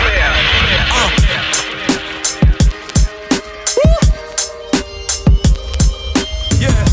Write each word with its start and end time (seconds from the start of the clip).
clear. 0.00 0.28
Uh. 0.90 1.10
Yeah. 6.60 6.84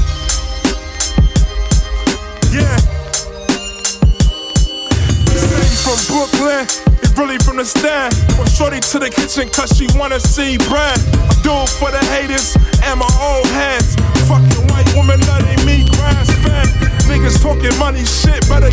From 5.83 5.97
Brooklyn, 6.11 6.65
it 7.01 7.17
really 7.17 7.37
from 7.39 7.59
the. 7.59 8.11
From 8.35 8.47
shorty 8.47 8.79
to 8.79 8.99
the 8.99 9.09
kitchen, 9.09 9.49
cause 9.49 9.71
she 9.77 9.87
wanna 9.97 10.19
see 10.19 10.57
bread. 10.69 10.97
I 11.31 11.35
do 11.43 11.53
it 11.63 11.69
for 11.79 11.91
the 11.91 12.03
haters 12.11 12.55
and 12.83 12.99
my 12.99 13.07
old 13.21 13.47
heads. 13.47 13.95
Fucking 14.27 14.67
white 14.67 14.89
woman 14.95 15.19
letting 15.21 15.65
me 15.65 15.85
grass 15.95 16.27
fed. 16.43 16.67
Niggas 17.07 17.41
talking 17.41 17.75
money 17.79 18.03
shit, 18.03 18.47
better 18.49 18.71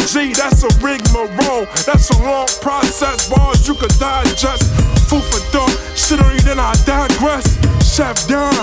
certified 0.00 0.08
G, 0.08 0.32
that's 0.32 0.62
a 0.62 0.68
rigmarole. 0.84 1.66
That's 1.86 2.10
a 2.10 2.22
long 2.22 2.46
process, 2.60 3.28
bars 3.28 3.66
you 3.66 3.74
could 3.74 3.92
digest. 3.98 4.72
Food 5.08 5.24
for 5.24 5.40
thought, 5.50 5.70
shit 5.96 6.20
on 6.20 6.32
you, 6.32 6.40
then 6.40 6.58
I 6.58 6.72
digress. 6.84 7.58
Chef 7.84 8.26
Don. 8.28 8.54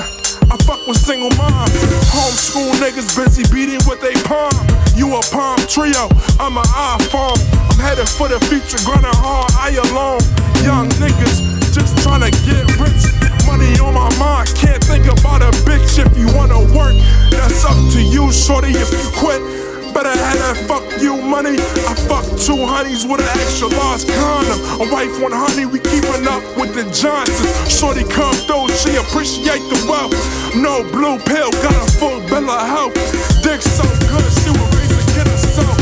I 0.49 0.55
fuck 0.63 0.85
with 0.87 0.97
single 0.97 1.29
mom. 1.35 1.67
Homeschool 2.15 2.71
niggas 2.79 3.15
busy 3.15 3.43
beating 3.53 3.81
with 3.87 3.99
they 4.01 4.13
palm. 4.23 4.53
You 4.95 5.15
a 5.15 5.21
Palm 5.31 5.59
Treo, 5.67 6.07
I'm 6.39 6.57
an 6.57 6.63
iPhone. 6.63 7.37
I'm 7.69 7.79
headed 7.79 8.07
for 8.07 8.27
the 8.27 8.39
future, 8.47 8.79
grinding 8.85 9.11
hard, 9.19 9.51
I 9.59 9.75
alone. 9.91 10.23
Young 10.63 10.87
niggas 11.03 11.43
just 11.73 11.95
tryna 11.97 12.31
get 12.47 12.63
rich. 12.79 13.11
Money 13.45 13.79
on 13.79 13.93
my 13.93 14.07
mind, 14.17 14.47
can't 14.55 14.83
think 14.83 15.05
about 15.05 15.41
a 15.41 15.51
bitch 15.67 15.99
if 15.99 16.17
you 16.17 16.27
wanna 16.35 16.59
work. 16.75 16.95
That's 17.29 17.65
up 17.65 17.77
to 17.93 18.01
you, 18.01 18.31
shorty, 18.31 18.71
if 18.71 18.91
you 18.91 19.11
quit. 19.19 19.56
Better 19.97 20.13
have 20.13 20.37
that 20.37 20.57
fuck 20.69 20.85
you 21.01 21.17
money. 21.17 21.57
I 21.57 21.97
fuck 22.05 22.21
two 22.37 22.61
honeys 22.69 23.01
with 23.01 23.17
an 23.17 23.25
extra 23.41 23.65
large 23.65 24.05
condom. 24.05 24.61
A 24.77 24.85
wife, 24.93 25.09
one 25.19 25.33
honey, 25.33 25.65
we 25.65 25.79
keeping 25.81 26.29
up 26.29 26.45
with 26.53 26.77
the 26.77 26.85
Johnsons. 26.93 27.49
Shorty 27.65 28.05
come 28.05 28.37
through, 28.45 28.69
she 28.77 28.93
appreciate 28.93 29.65
the 29.73 29.81
wealth. 29.89 30.13
No 30.53 30.85
blue 30.93 31.17
pill, 31.25 31.49
got 31.65 31.73
a 31.73 31.89
full 31.97 32.21
bill 32.29 32.45
of 32.45 32.61
health. 32.69 32.93
Dick 33.41 33.57
so 33.65 33.89
good, 34.05 34.29
she 34.37 34.53
would 34.53 34.69
raise 34.77 34.93
to 34.93 35.01
kid 35.17 35.25
herself. 35.25 35.81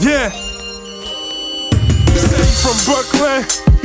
Yeah. 0.00 0.32
Say 2.16 2.40
from 2.64 2.76
Brooklyn, 2.88 3.44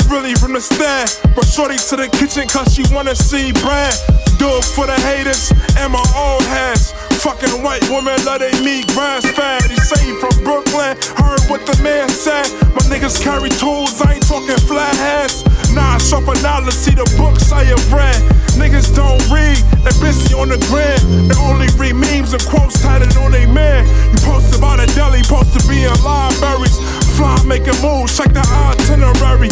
really 0.09 0.35
from 0.35 0.53
the 0.53 0.61
stand. 0.61 1.09
But 1.35 1.45
shorty 1.45 1.77
to 1.77 1.95
the 1.95 2.09
kitchen 2.09 2.47
cause 2.47 2.73
she 2.73 2.83
wanna 2.93 3.15
see 3.15 3.51
bread. 3.61 3.93
Do 4.37 4.49
it 4.57 4.65
for 4.65 4.87
the 4.87 4.97
haters 5.07 5.51
and 5.77 5.93
my 5.93 6.03
old 6.15 6.43
heads. 6.43 6.91
Fucking 7.23 7.63
white 7.63 7.87
woman 7.89 8.19
love 8.25 8.39
they 8.39 8.51
meat 8.59 8.87
grass 8.91 9.23
fed. 9.31 9.63
He 9.71 9.77
say 9.77 10.03
he 10.03 10.13
from 10.19 10.35
Brooklyn, 10.43 10.97
heard 11.15 11.39
what 11.47 11.65
the 11.65 11.77
man 11.81 12.09
said. 12.09 12.43
My 12.75 12.83
niggas 12.91 13.21
carry 13.23 13.49
tools, 13.49 14.01
I 14.01 14.19
ain't 14.19 14.27
talking 14.27 14.57
flat 14.67 14.95
heads. 14.95 15.45
Nah, 15.71 15.97
sharper 15.97 16.35
knowledge, 16.43 16.75
see 16.75 16.91
the 16.93 17.07
books 17.17 17.51
I 17.51 17.63
have 17.63 17.93
read. 17.93 18.19
Niggas 18.59 18.93
don't 18.93 19.23
read, 19.31 19.57
they 19.87 19.95
busy 20.03 20.33
on 20.35 20.49
the 20.49 20.59
grid. 20.69 20.99
They 21.31 21.37
only 21.39 21.71
read 21.79 21.95
memes 21.95 22.33
and 22.33 22.43
quotes 22.45 22.81
tatted 22.81 23.15
on 23.17 23.31
they 23.31 23.45
man. 23.45 23.87
You 24.11 24.19
posted 24.27 24.59
about 24.59 24.83
a 24.83 24.87
deli, 24.93 25.23
supposed 25.23 25.55
to 25.57 25.61
be 25.67 25.83
in 25.83 25.95
libraries. 26.03 26.75
Fly 27.15 27.39
making 27.47 27.79
moves, 27.81 28.17
check 28.17 28.33
the 28.33 28.43
itinerary. 28.43 29.49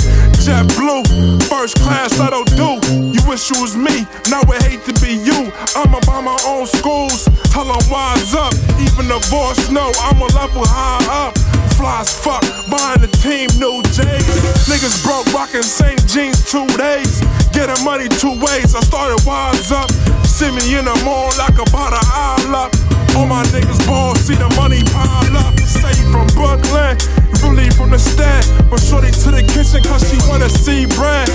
First 1.61 1.77
class, 1.77 2.17
that'll 2.17 2.44
do. 2.57 2.81
You 2.89 3.22
wish 3.29 3.51
it 3.51 3.61
was 3.61 3.77
me, 3.77 4.09
now 4.33 4.41
it 4.49 4.63
hate 4.66 4.81
to 4.89 4.94
be 4.97 5.13
you. 5.13 5.53
I'ma 5.77 6.01
buy 6.09 6.19
my 6.19 6.33
own 6.49 6.66
schools, 6.66 7.29
tell 7.53 7.69
them 7.69 7.77
wise 7.85 8.33
up. 8.33 8.49
Even 8.81 9.05
the 9.05 9.22
boss 9.29 9.69
know 9.69 9.94
I'm 10.01 10.17
a 10.17 10.29
level 10.33 10.66
high 10.66 11.05
up. 11.13 11.38
Fly 11.77 12.01
as 12.01 12.17
fuck, 12.17 12.41
buying 12.66 13.05
the 13.05 13.13
team 13.21 13.45
new 13.61 13.77
J's. 13.94 14.25
Niggas 14.66 15.05
broke, 15.05 15.29
rocking 15.38 15.61
same 15.61 16.01
jeans 16.09 16.50
two 16.50 16.66
days. 16.81 17.21
Getting 17.53 17.77
money 17.85 18.09
two 18.09 18.41
ways, 18.41 18.73
I 18.73 18.81
started 18.81 19.21
wise 19.21 19.71
up. 19.71 19.91
See 20.25 20.50
me 20.50 20.66
in 20.73 20.85
the 20.85 20.97
mall 21.05 21.29
like 21.38 21.61
about 21.61 21.94
an 21.94 22.01
aisle 22.09 22.55
up. 22.57 22.73
All 23.13 23.27
my 23.27 23.44
niggas 23.53 23.85
ball, 23.85 24.16
see 24.16 24.33
the 24.33 24.50
money 24.57 24.81
pile 24.89 25.38
up. 25.38 25.53
Say 25.61 25.94
from 26.09 26.25
Brooklyn, 26.33 26.97
really 27.45 27.69
from 27.69 27.91
the 27.91 28.00
stand. 28.00 28.50
But 28.69 28.79
shorty 28.79 29.11
to 29.11 29.29
the 29.29 29.44
kitchen 29.44 29.83
cause 29.83 30.01
she 30.09 30.17
wanna 30.29 30.50
see 30.50 30.88
bread 30.97 31.27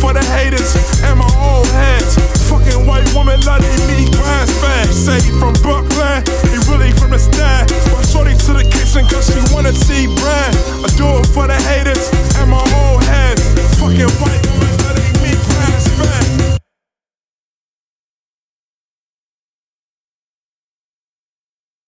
for 0.00 0.14
the 0.14 0.24
haters 0.32 0.74
and 1.04 1.18
my 1.18 1.28
old 1.36 1.68
heads. 1.68 2.16
Fucking 2.48 2.86
white 2.86 3.06
woman 3.14 3.38
letting 3.42 3.76
me 3.86 4.08
grass 4.16 4.50
fast. 4.58 5.04
Say 5.04 5.20
he 5.20 5.30
from 5.38 5.52
Brooklyn, 5.60 6.24
he 6.48 6.56
really 6.72 6.90
from 6.96 7.10
the 7.12 7.18
stand. 7.20 7.68
But 7.92 8.08
shorty 8.08 8.34
to 8.34 8.52
the 8.56 8.64
kitchen 8.64 9.04
cause 9.06 9.28
she 9.28 9.38
wanna 9.54 9.72
see 9.72 10.08
bread. 10.08 10.52
I 10.80 10.88
do 10.96 11.06
it 11.20 11.26
for 11.28 11.46
the 11.46 11.58
haters 11.68 12.08
and 12.40 12.50
my 12.50 12.64
old 12.80 13.04
heads. 13.04 13.44
Fucking 13.78 14.10
white 14.18 14.49